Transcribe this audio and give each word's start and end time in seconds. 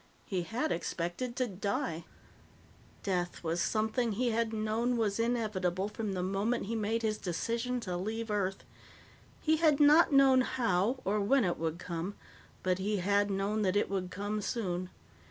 He 0.25 0.41
had 0.41 0.71
expected 0.71 1.35
to 1.35 1.45
die. 1.45 2.05
Death 3.03 3.43
was 3.43 3.61
something 3.61 4.13
he 4.13 4.31
had 4.31 4.51
known 4.51 4.97
was 4.97 5.19
inevitable 5.19 5.89
from 5.89 6.13
the 6.13 6.23
moment 6.23 6.65
he 6.65 6.75
made 6.75 7.03
his 7.03 7.19
decision 7.19 7.79
to 7.81 7.95
leave 7.97 8.31
Earth. 8.31 8.63
He 9.41 9.57
had 9.57 9.79
not 9.79 10.11
known 10.11 10.41
how 10.41 10.99
or 11.05 11.19
when 11.21 11.45
it 11.45 11.59
would 11.59 11.77
come, 11.77 12.15
but 12.63 12.79
he 12.79 12.97
had 12.97 13.29
known 13.29 13.61
that 13.61 13.75
it 13.75 13.91
would 13.91 14.09
come 14.09 14.41
soon. 14.41 14.89